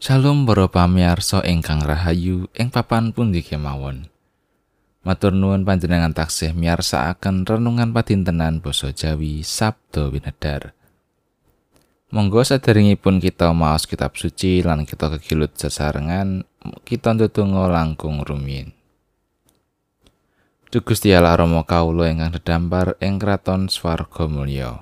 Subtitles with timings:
[0.00, 4.08] Shalom para pamirsa ingkang rahayu ing papan pundi kemawon.
[5.04, 10.72] Matur nuwun panjenengan taksih miyarsakaken renungan padintenan basa Jawi Sabda Winedar.
[12.16, 16.48] Monggo sadaringipun kita maos kitab suci lan kita kegilut sesarengan,
[16.88, 18.72] kita ndedonga langkung rumiyin.
[20.72, 24.80] Duh Gusti Allah Rama kawula ingkang dedampar ing kraton swarga mulya.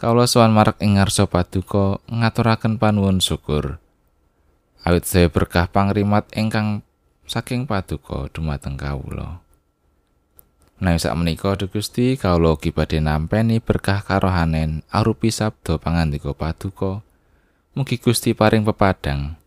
[0.00, 3.83] Kawula sowan marek ing ngarsa paduka ngaturaken panuwun syukur.
[4.84, 6.84] Awit saya berkah pangrimat ingkang
[7.24, 9.40] saking paduka dumateng kawula.
[10.76, 17.00] Nanging sak menika Gusti kawula ugi badhe nampeni berkah karohanen arupi sabda pangandika paduka.
[17.72, 19.40] Mugi Gusti paring pepadang.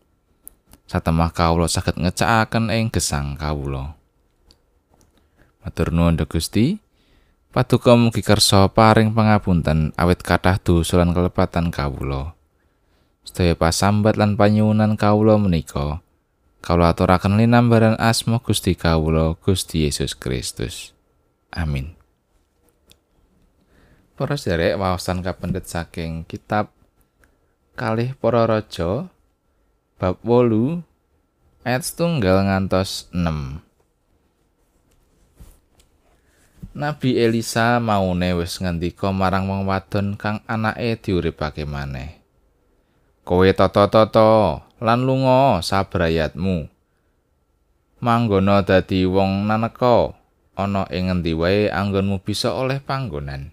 [0.90, 3.94] Satemah kawula saged ngecakaken ing gesang kawula.
[5.62, 6.82] Matur nuwun Gusti.
[7.48, 12.37] Paduka mugi kersa paring pangapunten awit kathah dosa lan kelepatan kawula.
[13.28, 16.00] Sedaya pasambat lan panyuwunan kawula menika
[16.64, 20.96] kawula aturaken linambaran asma Gusti kawula Gusti Yesus Kristus.
[21.52, 21.92] Amin.
[24.16, 26.72] Para sederek wawasan kapendet saking kitab
[27.76, 29.06] kalih para raja
[30.00, 30.82] bab 8
[31.62, 33.62] ayat setunggal ngantos 6
[36.74, 42.17] Nabi Elisa maune wis ngendika marang wong wadon kang anake diuripake maneh
[43.28, 46.64] kowe tata-tata lan lunga sabrayatmu
[48.00, 50.16] manggono dadi wong naneka
[50.56, 53.52] ana ing ngendi wae anggonmu bisa oleh panggonan.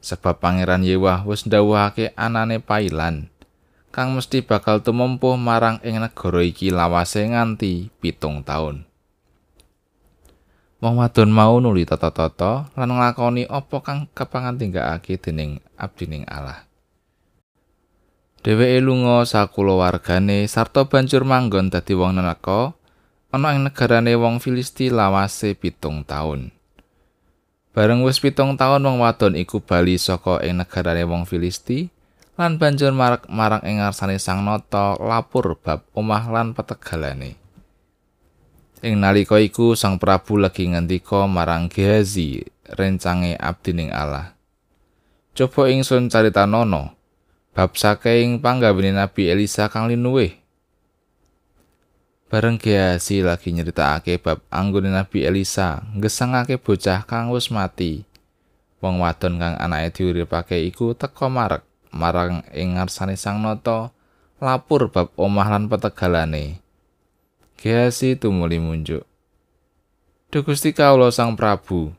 [0.00, 3.28] Sebab pangeran Yewah wis ndawuhake anane pailan
[3.92, 8.88] kang mesti bakal tumempuh marang ing negara iki lawase nganti pitung taun.
[10.80, 16.64] Wong wadon mau nuli tata-tata lan nglakoni apa kang kepangantinggakake dening abdining Allah
[18.44, 22.76] Dheweke lunga sakulawargane sarta banjur manggon dadi wong neneka
[23.32, 26.52] ana ing negarane wong Filisti lawase pitung taun.
[27.72, 31.88] Bareng wis pitung taun wong wadon iku bali saka ing negarane wong Filisti
[32.36, 37.40] lan banjur marang marang ing ngarsane Sang Nata lapor bab omah lan petegalane.
[38.84, 44.36] Ing nalika iku Sang Prabu lagi ngendika marang Gehazi rencange abdining Allah.
[45.32, 46.93] Coba ingsun carita nono.
[47.54, 50.34] Bab saking panggawene Nabi Elisa kang linuwih.
[52.26, 58.02] Bareng Gehazi lagi nyeritakake bab anggone Nabi Elisa ngesangake bocah kang wis mati.
[58.82, 61.62] Wong wadon kang anake diuripake iku teka marek
[61.94, 63.94] marang ing ngarsane Sang Nata
[64.42, 66.58] lapur bab omah lan petegalane.
[67.54, 69.06] Gehazi tumuli munjuk.
[70.34, 71.94] Duh Gusti kawula Sang Prabu,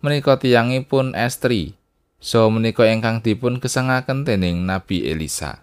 [0.00, 1.76] menika tiyangipun estri,
[2.24, 5.60] So menika ingkang dipun kesangaken dening Nabi Elisa.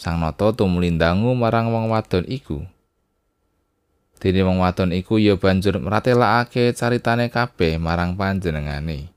[0.00, 2.64] Sang Nata tumlindangu marang wong wadon iku.
[4.16, 9.12] Dene wong wadon iku ya banjur mratelakake caritane kabeh marang panjenengane.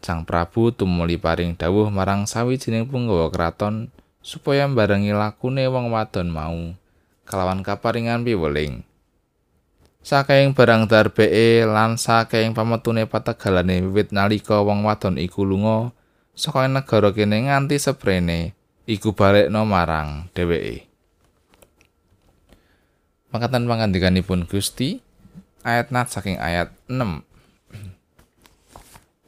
[0.00, 3.92] Sang Prabu tumuli paring dawuh marang sawijining punggawa kraton
[4.24, 6.72] supaya barengi lakune wong wadon mau
[7.28, 8.87] kalawan kaparingan piweling.
[10.08, 15.92] Saking barang darbeke lan saking pametune pategalane wiwit nalika wong wadon iku lunga
[16.32, 18.56] saka negara kene nganti seprene
[18.88, 20.88] iku balekno marang dheweke.
[23.36, 25.04] Makatan pangandikanipun Gusti
[25.60, 26.96] ayat nat saking ayat 6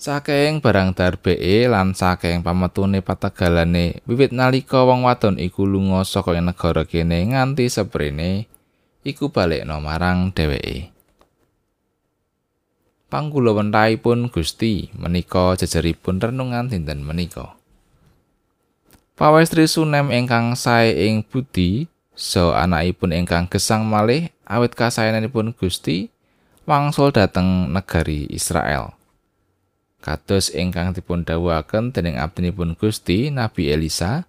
[0.00, 6.88] Saking barang darbeke lan saking pametune pategalane wiwit nalika wong wadon iku lunga saka negara
[6.88, 8.48] kene nganti seprene
[9.06, 10.92] iku balekno marang dheweke.
[13.10, 17.58] Panggula wentaipun Gusti menika jejeripun renungan dinten menika.
[19.18, 26.08] Pawestri Sunem ingkang sae ing budi so anakipun ingkang gesang malih awit kasayananipun Gusti
[26.70, 28.94] wangsul dhateng negari Israel.
[30.00, 34.24] Kados ingkang dipun dawuhaken dening abdinipun Gusti Nabi Elisa,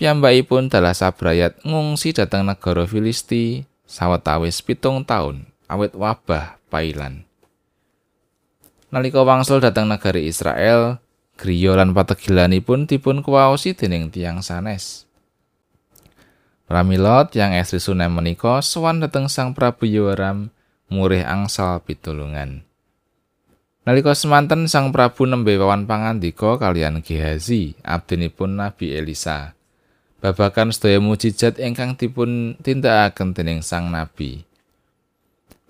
[0.00, 7.24] piyambakipun dalah sabrayat ngungsi dhateng negara Filisti sawetawis pitung taun awit wabah pailan.
[8.92, 11.00] Nalika wangsul dhateng negari Israel,
[11.40, 15.08] griya lan pategilanipun dipun kuwaosi dening tiang sanes.
[16.68, 20.52] Pramila yang estri Sunem menika sowan dhateng Sang Prabu Yoram
[20.92, 22.64] murih angsal pitulungan.
[23.88, 29.56] Nalika semanten Sang Prabu nembe wawan pangandika kalian Gehazi, abdinipun Nabi Elisa.
[30.22, 34.46] Babakan sedaya mujizat ingkang dipun tindakaken dening sang nabi.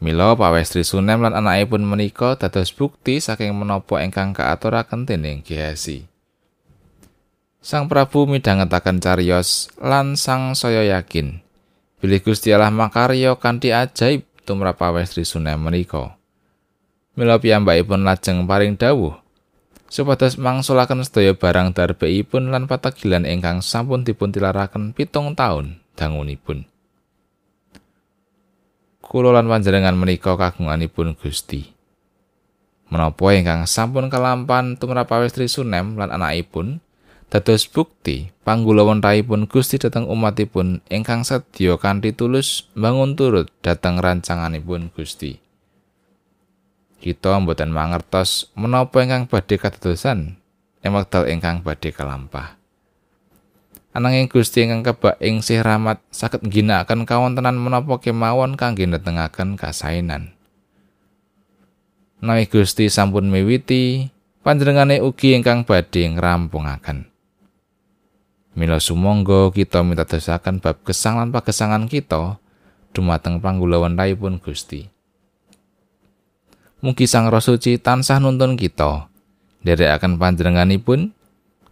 [0.02, 6.04] Mila pawestri Sunem lan anakipun menika dados bukti saking menapa ingkang kaaturaken dening Gehazi.
[7.62, 11.40] Sang Prabu midhangetaken cariyos lan sang saya yakin
[12.02, 16.18] bilih Gusti Allah makarya kanthi ajaib tumrap pawestri Sunem menika.
[17.14, 19.21] Mila piyambakipun lajeng paring dawuh
[19.92, 26.64] supados mangsulaken sedaya barang darbeipun lan patagilan ingkang sampun dipun tilaraken pitung taun dangunipun.
[29.04, 31.68] Kulo lan panjenengan menika kagunganipun Gusti.
[32.88, 36.80] Menapa ingkang sampun kelampan tumrap pawestri Sunem lan anakipun,
[37.28, 45.51] dados bukti panggulawenthahipun Gusti dhateng umatipun ingkang sedya kanthi tulus bangun turut dhateng rancanganipun Gusti.
[47.02, 50.38] Kita mboten mangertos menapa ingkang badhe kadadosan
[50.86, 52.54] ing wekdal ingkang badhe kalampah.
[53.90, 60.30] Ananging Gusti ingkang kebak ing sih rahmat saged ngginakaken kawontenan menapa kemawon kangge netengaken kasainan.
[62.22, 64.06] Nawi Gusti sampun miwiti,
[64.46, 67.10] panjenengane ugi ingkang badhe ngrampungaken.
[68.54, 72.38] Mila sumangga kita mitadosaken bab gesang lan pagesangan kita
[72.94, 74.86] dumateng panggulawan pun Gusti.
[76.82, 79.06] Mugi Sang Roh Suci tansah nuntun kita
[79.62, 81.14] nderekaken panjenenganipun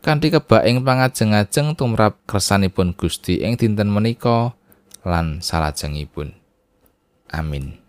[0.07, 4.55] kanthi kebak ing pangajeng-ajeng tumrap kersanipun Gusti ing dinten menika
[5.03, 6.31] lan salajengipun.
[7.27, 7.83] Amin.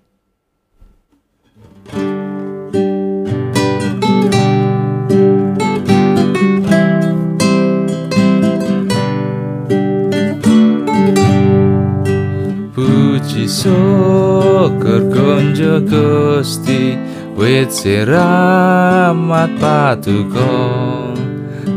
[13.52, 16.96] syukur kunjo gusti
[17.42, 20.54] wit siramat paduka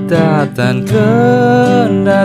[0.04, 2.20] datan kendatasi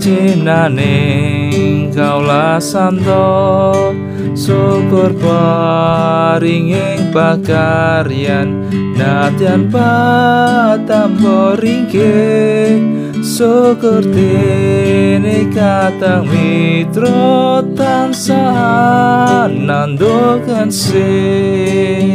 [0.00, 3.92] cinaning kaula santo
[4.32, 8.64] syukur paringing pakaryan
[8.96, 12.93] nadyan patambo ringkeh
[13.34, 22.14] syukur dene katang mitra tansah nandukan sing